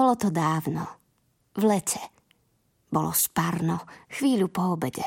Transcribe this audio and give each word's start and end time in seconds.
Bolo 0.00 0.16
to 0.16 0.32
dávno. 0.32 0.88
V 1.52 1.68
lete. 1.68 2.00
Bolo 2.88 3.12
spárno, 3.12 3.84
chvíľu 4.08 4.48
po 4.48 4.72
obede. 4.72 5.04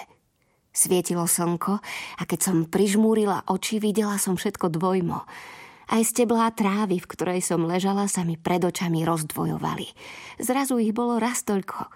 Svietilo 0.69 1.25
slnko 1.25 1.81
a 2.21 2.21
keď 2.29 2.39
som 2.45 2.69
prižmúrila 2.69 3.49
oči, 3.49 3.81
videla 3.81 4.21
som 4.21 4.37
všetko 4.37 4.69
dvojmo. 4.69 5.25
Aj 5.89 6.01
steblá 6.05 6.53
trávy, 6.53 7.01
v 7.01 7.09
ktorej 7.09 7.41
som 7.41 7.65
ležala, 7.65 8.05
sa 8.05 8.21
mi 8.21 8.37
pred 8.37 8.61
očami 8.61 9.01
rozdvojovali. 9.01 9.89
Zrazu 10.37 10.77
ich 10.77 10.93
bolo 10.93 11.17
raz 11.17 11.41
toľko. 11.41 11.89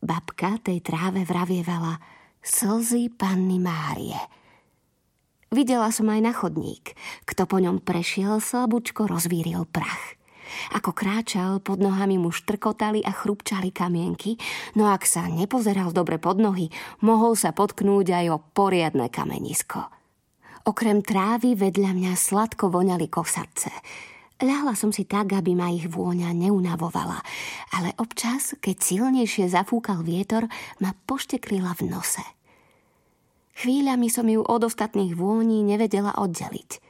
Babka 0.00 0.56
tej 0.64 0.80
tráve 0.80 1.20
vravievala 1.28 2.00
slzy 2.40 3.12
panny 3.12 3.60
Márie. 3.60 4.16
Videla 5.52 5.92
som 5.92 6.08
aj 6.08 6.20
na 6.24 6.32
chodník. 6.32 6.96
Kto 7.28 7.44
po 7.44 7.60
ňom 7.60 7.84
prešiel, 7.84 8.40
slabúčko 8.40 9.04
rozvíril 9.04 9.68
prach. 9.68 10.16
Ako 10.74 10.96
kráčal, 10.96 11.58
pod 11.60 11.78
nohami 11.78 12.16
mu 12.16 12.34
štrkotali 12.34 13.02
a 13.02 13.12
chrupčali 13.12 13.70
kamienky, 13.70 14.38
no 14.78 14.90
ak 14.90 15.06
sa 15.06 15.26
nepozeral 15.26 15.90
dobre 15.90 16.16
pod 16.16 16.38
nohy, 16.38 16.72
mohol 17.02 17.38
sa 17.38 17.54
potknúť 17.54 18.06
aj 18.12 18.26
o 18.32 18.38
poriadne 18.40 19.06
kamenisko. 19.10 19.86
Okrem 20.66 20.98
trávy 21.02 21.54
vedľa 21.54 21.94
mňa 21.94 22.12
sladko 22.18 22.66
voňali 22.74 23.06
kosarce. 23.06 23.70
Ľahla 24.36 24.76
som 24.76 24.92
si 24.92 25.08
tak, 25.08 25.32
aby 25.32 25.56
ma 25.56 25.72
ich 25.72 25.88
vôňa 25.88 26.28
neunavovala, 26.36 27.24
ale 27.72 27.96
občas, 27.96 28.52
keď 28.60 28.76
silnejšie 28.84 29.48
zafúkal 29.48 30.04
vietor, 30.04 30.44
ma 30.82 30.92
pošteklila 30.92 31.72
v 31.80 31.88
nose. 31.88 32.24
Chvíľami 33.56 34.12
som 34.12 34.28
ju 34.28 34.44
od 34.44 34.68
ostatných 34.68 35.16
vôní 35.16 35.64
nevedela 35.64 36.12
oddeliť. 36.20 36.85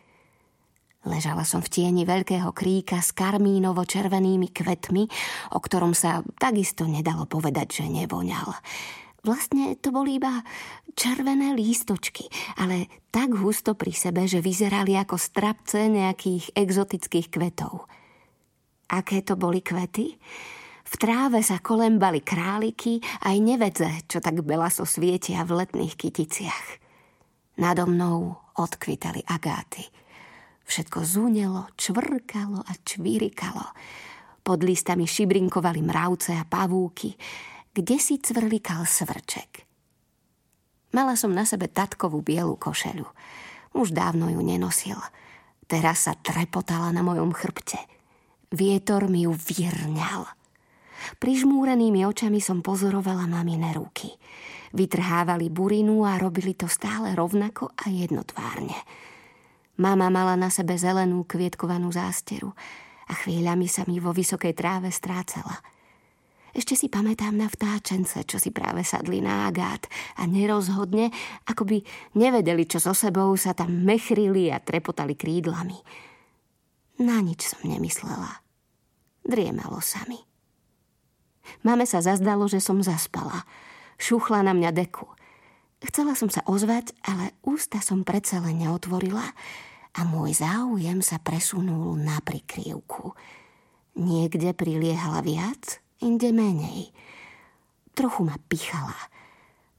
Ležala 1.07 1.47
som 1.47 1.63
v 1.63 1.71
tieni 1.71 2.03
veľkého 2.03 2.51
kríka 2.51 2.99
s 2.99 3.15
karmínovo-červenými 3.15 4.51
kvetmi, 4.51 5.07
o 5.55 5.59
ktorom 5.63 5.95
sa 5.95 6.27
takisto 6.35 6.83
nedalo 6.91 7.31
povedať, 7.31 7.83
že 7.83 7.87
nevoňal. 7.87 8.51
Vlastne 9.23 9.79
to 9.79 9.95
boli 9.95 10.19
iba 10.19 10.43
červené 10.99 11.55
lístočky, 11.55 12.27
ale 12.59 12.91
tak 13.15 13.39
husto 13.39 13.79
pri 13.79 13.95
sebe, 13.95 14.27
že 14.27 14.43
vyzerali 14.43 14.99
ako 14.99 15.15
strapce 15.15 15.87
nejakých 15.87 16.51
exotických 16.59 17.31
kvetov. 17.31 17.87
Aké 18.91 19.23
to 19.23 19.39
boli 19.39 19.63
kvety? 19.63 20.15
V 20.87 20.95
tráve 20.95 21.43
sa 21.43 21.59
kolembali 21.59 22.23
králiky 22.23 23.03
aj 23.27 23.37
nevedze, 23.43 23.91
čo 24.07 24.23
tak 24.23 24.47
belaso 24.47 24.87
svietia 24.87 25.43
v 25.43 25.63
letných 25.63 25.99
kyticiach. 25.99 26.67
Nado 27.59 27.91
mnou 27.91 28.39
odkvitali 28.55 29.27
agáty. 29.27 29.87
Všetko 30.67 30.99
zúnelo, 31.07 31.71
čvrkalo 31.79 32.61
a 32.61 32.73
čvirikalo. 32.83 33.65
Pod 34.43 34.63
listami 34.63 35.07
šibrinkovali 35.07 35.83
mravce 35.83 36.35
a 36.35 36.47
pavúky 36.47 37.15
kde 37.77 38.01
si 38.01 38.17
cvrlikal 38.17 38.89
svrček. 38.89 39.69
Mala 40.97 41.13
som 41.13 41.37
na 41.37 41.45
sebe 41.45 41.69
tatkovú 41.69 42.25
bielu 42.25 42.57
košelu. 42.57 43.05
Už 43.77 43.93
dávno 43.93 44.33
ju 44.33 44.41
nenosil. 44.41 44.97
Teraz 45.69 46.09
sa 46.09 46.17
trepotala 46.17 46.89
na 46.97 47.05
mojom 47.05 47.37
chrbte. 47.37 47.77
Vietor 48.49 49.13
mi 49.13 49.29
ju 49.29 49.37
vyrňal. 49.37 50.25
Prižmúrenými 51.21 52.09
očami 52.09 52.41
som 52.41 52.65
pozorovala 52.65 53.29
mamine 53.29 53.77
ruky. 53.77 54.09
Vytrhávali 54.73 55.53
burinu 55.53 56.09
a 56.09 56.17
robili 56.17 56.57
to 56.57 56.65
stále 56.73 57.13
rovnako 57.13 57.77
a 57.77 57.93
jednotvárne. 57.93 58.79
Mama 59.77 60.09
mala 60.09 60.35
na 60.41 60.49
sebe 60.49 60.77
zelenú 60.81 61.25
kvietkovanú 61.29 61.93
zásteru 61.93 62.57
a 63.07 63.13
chvíľami 63.13 63.69
sa 63.69 63.85
mi 63.85 64.01
vo 64.01 64.11
vysokej 64.13 64.57
tráve 64.57 64.89
strácela– 64.93 65.61
ešte 66.57 66.73
si 66.73 66.89
pamätám 66.89 67.37
na 67.37 67.53
vtáčence, 67.53 68.17
čo 68.25 68.41
si 68.41 68.49
práve 68.49 68.81
sadli 68.81 69.21
na 69.21 69.45
agát 69.45 69.85
a 70.17 70.25
nerozhodne, 70.25 71.13
ako 71.45 71.69
by 71.69 71.79
nevedeli, 72.17 72.65
čo 72.65 72.81
so 72.81 72.97
sebou 72.97 73.37
sa 73.37 73.53
tam 73.53 73.85
mechrili 73.85 74.49
a 74.49 74.57
trepotali 74.57 75.13
krídlami. 75.13 75.77
Na 77.05 77.21
nič 77.21 77.53
som 77.53 77.61
nemyslela. 77.61 78.41
Driemalo 79.21 79.85
sa 79.85 80.01
mi. 80.09 80.17
Mame 81.61 81.85
sa 81.85 82.01
zazdalo, 82.01 82.49
že 82.49 82.65
som 82.65 82.81
zaspala. 82.81 83.45
Šuchla 84.01 84.41
na 84.41 84.57
mňa 84.57 84.73
deku. 84.73 85.05
Chcela 85.85 86.17
som 86.17 86.33
sa 86.33 86.41
ozvať, 86.49 86.97
ale 87.05 87.37
ústa 87.45 87.85
som 87.85 88.01
predsa 88.01 88.41
len 88.41 88.65
neotvorila 88.65 89.25
a 89.97 90.01
môj 90.09 90.41
záujem 90.41 91.05
sa 91.05 91.21
presunul 91.21 92.01
na 92.01 92.17
prikryvku. 92.25 93.13
Niekde 93.97 94.57
priliehala 94.57 95.21
viac, 95.21 95.81
inde 96.01 96.33
menej. 96.33 96.93
Trochu 97.97 98.25
ma 98.25 98.37
pichala. 98.49 98.97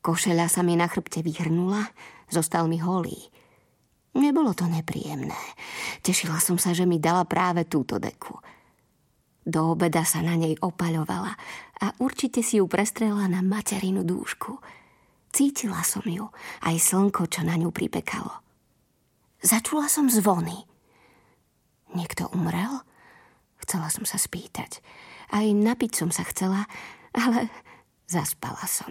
Košeľa 0.02 0.50
sa 0.50 0.62
mi 0.62 0.78
na 0.78 0.90
chrbte 0.90 1.22
vyhrnula, 1.22 1.86
zostal 2.30 2.70
mi 2.70 2.78
holý. 2.78 3.18
Nebolo 4.18 4.58
to 4.58 4.66
nepríjemné. 4.66 5.38
Tešila 6.02 6.42
som 6.42 6.58
sa, 6.58 6.74
že 6.74 6.90
mi 6.90 6.98
dala 6.98 7.26
práve 7.30 7.70
túto 7.70 8.02
deku. 8.02 8.34
Do 9.46 9.78
obeda 9.78 10.02
sa 10.02 10.26
na 10.26 10.34
nej 10.34 10.58
opaľovala 10.58 11.38
a 11.78 11.86
určite 12.02 12.42
si 12.42 12.58
ju 12.58 12.66
prestrela 12.66 13.30
na 13.30 13.46
materinu 13.46 14.02
dúšku. 14.02 14.58
Cítila 15.32 15.84
som 15.84 16.04
ju, 16.06 16.30
aj 16.64 16.76
slnko, 16.80 17.28
čo 17.30 17.44
na 17.44 17.60
ňu 17.60 17.70
pripekalo. 17.70 18.32
Začula 19.44 19.86
som 19.86 20.10
zvony. 20.10 20.66
Niekto 21.94 22.32
umrel? 22.34 22.82
Chcela 23.62 23.92
som 23.94 24.04
sa 24.08 24.18
spýtať. 24.18 24.82
Aj 25.30 25.44
napiť 25.44 25.92
som 25.94 26.10
sa 26.10 26.24
chcela, 26.26 26.66
ale 27.14 27.52
zaspala 28.08 28.64
som. 28.66 28.90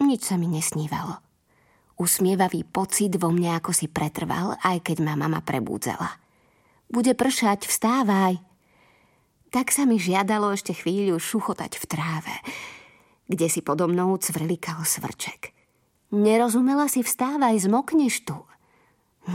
Nič 0.00 0.32
sa 0.32 0.40
mi 0.40 0.48
nesnívalo. 0.48 1.20
Usmievavý 2.00 2.64
pocit 2.64 3.12
vo 3.20 3.28
mne 3.28 3.60
ako 3.60 3.76
si 3.76 3.84
pretrval, 3.84 4.56
aj 4.64 4.80
keď 4.80 5.04
ma 5.04 5.14
mama 5.20 5.44
prebúdzala. 5.44 6.16
Bude 6.88 7.12
pršať, 7.12 7.68
vstávaj. 7.68 8.40
Tak 9.52 9.68
sa 9.68 9.84
mi 9.84 10.00
žiadalo 10.00 10.56
ešte 10.56 10.72
chvíľu 10.72 11.20
šuchotať 11.20 11.76
v 11.76 11.84
tráve, 11.84 12.34
kde 13.30 13.46
si 13.46 13.62
podo 13.62 13.86
mnou 13.86 14.18
cvrlikal 14.18 14.82
svrček. 14.82 15.54
Nerozumela 16.10 16.90
si 16.90 17.06
vstávaj, 17.06 17.62
zmokneš 17.62 18.26
tu. 18.26 18.34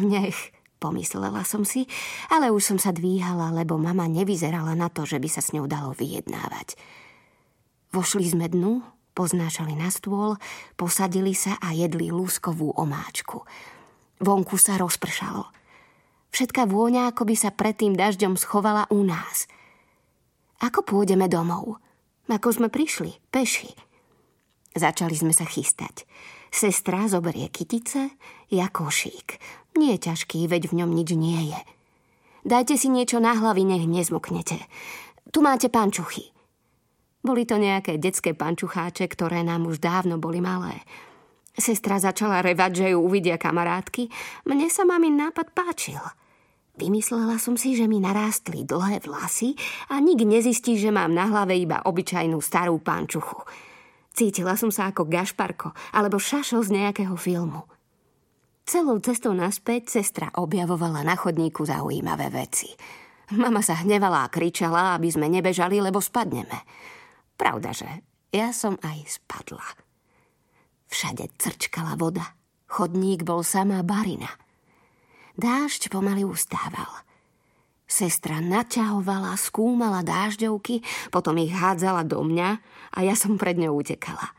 Nech, 0.03 0.51
pomyslela 0.83 1.47
som 1.47 1.63
si, 1.63 1.87
ale 2.27 2.51
už 2.51 2.75
som 2.75 2.77
sa 2.77 2.91
dvíhala, 2.91 3.55
lebo 3.55 3.79
mama 3.79 4.03
nevyzerala 4.11 4.75
na 4.75 4.91
to, 4.91 5.07
že 5.07 5.23
by 5.23 5.29
sa 5.31 5.39
s 5.39 5.55
ňou 5.55 5.71
dalo 5.71 5.95
vyjednávať. 5.95 6.75
Vošli 7.95 8.27
sme 8.27 8.51
dnu, 8.51 8.83
poznášali 9.15 9.71
na 9.79 9.87
stôl, 9.87 10.35
posadili 10.75 11.31
sa 11.31 11.55
a 11.63 11.71
jedli 11.71 12.11
lúskovú 12.11 12.75
omáčku. 12.75 13.47
Vonku 14.19 14.59
sa 14.59 14.75
rozpršalo. 14.75 15.47
Všetká 16.35 16.67
vôňa, 16.67 17.15
ako 17.15 17.31
by 17.31 17.35
sa 17.39 17.55
predtým 17.55 17.95
dažďom 17.95 18.35
schovala 18.35 18.91
u 18.91 19.07
nás. 19.07 19.47
Ako 20.59 20.83
pôjdeme 20.83 21.31
domov? 21.31 21.79
Ako 22.25 22.49
sme 22.49 22.73
prišli, 22.73 23.21
peši. 23.29 23.69
Začali 24.75 25.15
sme 25.15 25.31
sa 25.31 25.45
chystať. 25.45 26.09
Sestra 26.49 27.05
zoberie 27.05 27.47
kytice, 27.53 28.17
ja 28.49 28.67
košík. 28.71 29.37
Nie 29.77 29.95
je 29.95 30.09
ťažký, 30.11 30.47
veď 30.49 30.71
v 30.71 30.77
ňom 30.83 30.91
nič 30.91 31.09
nie 31.13 31.53
je. 31.53 31.61
Dajte 32.45 32.77
si 32.77 32.89
niečo 32.89 33.21
na 33.21 33.37
hlavy, 33.37 33.65
nech 33.65 33.85
nezmoknete. 33.85 34.57
Tu 35.29 35.39
máte 35.41 35.69
pančuchy. 35.69 36.33
Boli 37.25 37.45
to 37.49 37.57
nejaké 37.57 37.97
detské 37.97 38.37
pančucháče, 38.37 39.09
ktoré 39.09 39.41
nám 39.41 39.65
už 39.65 39.81
dávno 39.81 40.21
boli 40.21 40.41
malé. 40.41 40.81
Sestra 41.57 41.97
začala 41.97 42.45
revať, 42.45 42.85
že 42.85 42.87
ju 42.93 42.99
uvidia 43.01 43.39
kamarátky. 43.39 44.11
Mne 44.45 44.67
sa 44.69 44.85
mami 44.85 45.09
nápad 45.09 45.55
páčil. 45.55 46.01
Vymyslela 46.75 47.39
som 47.39 47.55
si, 47.55 47.71
že 47.71 47.87
mi 47.87 48.03
narástli 48.03 48.67
dlhé 48.67 48.99
vlasy 49.07 49.55
a 49.87 50.03
nik 50.03 50.27
nezistí, 50.27 50.75
že 50.75 50.91
mám 50.91 51.15
na 51.15 51.31
hlave 51.31 51.55
iba 51.55 51.79
obyčajnú 51.87 52.43
starú 52.43 52.83
pančuchu. 52.83 53.47
Cítila 54.11 54.59
som 54.59 54.71
sa 54.71 54.91
ako 54.91 55.07
Gašparko 55.07 55.71
alebo 55.95 56.19
Šašo 56.19 56.59
z 56.63 56.75
nejakého 56.75 57.15
filmu. 57.15 57.63
Celou 58.67 58.99
cestou 58.99 59.31
naspäť 59.31 60.01
sestra 60.01 60.33
objavovala 60.35 61.05
na 61.05 61.15
chodníku 61.15 61.63
zaujímavé 61.63 62.27
veci. 62.33 62.67
Mama 63.35 63.63
sa 63.63 63.79
hnevala 63.79 64.27
a 64.27 64.31
kričala, 64.31 64.99
aby 64.99 65.07
sme 65.09 65.31
nebežali, 65.31 65.79
lebo 65.79 66.03
spadneme. 66.03 66.65
Pravda, 67.39 67.71
že 67.71 67.87
ja 68.35 68.51
som 68.51 68.75
aj 68.83 69.21
spadla. 69.21 69.67
Všade 70.91 71.39
crčkala 71.39 71.95
voda. 71.95 72.35
Chodník 72.67 73.23
bol 73.23 73.45
samá 73.45 73.79
barina. 73.85 74.27
Dážď 75.35 75.91
pomaly 75.91 76.23
ustával. 76.23 77.03
Sestra 77.85 78.39
naťahovala, 78.41 79.35
skúmala 79.37 80.01
dážďovky, 80.01 80.81
potom 81.11 81.37
ich 81.37 81.53
hádzala 81.53 82.07
do 82.07 82.23
mňa 82.23 82.49
a 82.95 82.97
ja 83.05 83.13
som 83.13 83.37
pred 83.37 83.59
ňou 83.59 83.83
utekala. 83.83 84.33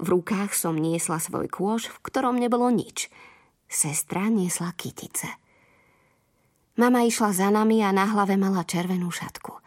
V 0.00 0.16
rukách 0.16 0.56
som 0.56 0.80
niesla 0.80 1.20
svoj 1.20 1.50
kôž, 1.50 1.92
v 1.92 1.98
ktorom 2.06 2.40
nebolo 2.40 2.72
nič. 2.72 3.12
Sestra 3.68 4.32
niesla 4.32 4.72
kytice. 4.72 5.28
Mama 6.80 7.04
išla 7.04 7.36
za 7.36 7.52
nami 7.52 7.84
a 7.84 7.92
na 7.92 8.08
hlave 8.08 8.40
mala 8.40 8.64
červenú 8.64 9.12
šatku. 9.12 9.60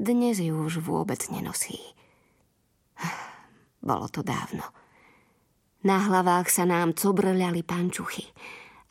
Dnes 0.00 0.40
ju 0.40 0.56
už 0.56 0.80
vôbec 0.80 1.20
nenosí. 1.28 1.76
Bolo 3.84 4.08
to 4.08 4.24
dávno. 4.24 4.64
Na 5.84 6.06
hlavách 6.08 6.48
sa 6.48 6.64
nám 6.64 6.96
cobrľali 6.96 7.60
pančuchy 7.66 8.30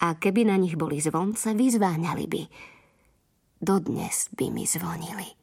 a 0.01 0.17
keby 0.17 0.49
na 0.49 0.57
nich 0.57 0.75
boli 0.75 0.97
zvonce, 0.97 1.53
vyzváňali 1.53 2.25
by. 2.25 2.43
Dodnes 3.61 4.33
by 4.33 4.49
mi 4.49 4.65
zvonili. 4.65 5.40